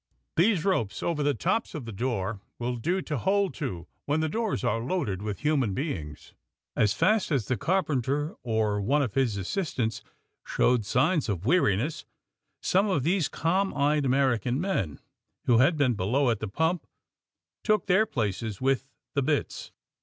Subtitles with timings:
[0.35, 4.29] These ropes over the tops of the door will do to hold to when the
[4.29, 6.33] doors are loaded with human beings.
[6.75, 10.01] ''As fast as the carpenter or one of his assist ants
[10.43, 12.05] showed signs of weariness
[12.63, 14.97] some of these calm eyed American men,
[15.45, 16.87] who had been below at the pump
[17.63, 19.71] took their places with the bits.